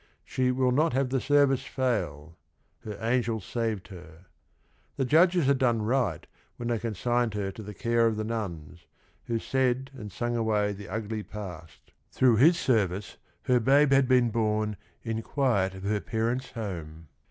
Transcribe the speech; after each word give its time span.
She 0.25 0.49
"will 0.49 0.71
not 0.71 0.93
have 0.93 1.09
the 1.09 1.21
service 1.21 1.61
fail"; 1.63 2.35
her 2.79 2.97
angel 2.99 3.39
saved 3.39 3.89
her. 3.89 4.25
The 4.95 5.05
judges 5.05 5.45
had 5.45 5.59
done 5.59 5.83
right 5.83 6.25
when 6.57 6.69
they 6.69 6.79
consigned 6.79 7.35
her 7.35 7.51
to 7.51 7.61
the 7.61 7.75
care 7.75 8.07
of 8.07 8.17
the 8.17 8.23
nuns 8.23 8.87
"who 9.25 9.37
said 9.37 9.91
and 9.93 10.11
sung 10.11 10.35
away 10.35 10.71
the 10.73 10.89
ugly 10.89 11.21
past." 11.21 11.91
Through 12.11 12.37
his 12.37 12.57
service 12.59 13.17
her 13.43 13.59
babe 13.59 13.91
had 13.91 14.07
been 14.07 14.31
born 14.31 14.75
in 15.03 15.21
quiet 15.21 15.75
of 15.75 15.83
her 15.83 16.01
parents' 16.01 16.53
home. 16.53 17.07